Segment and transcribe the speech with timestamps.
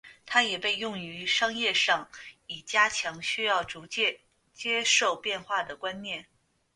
[0.25, 2.09] 它也被用于商业上
[2.47, 4.17] 以加强需要逐渐
[4.51, 6.25] 接受变化的观念。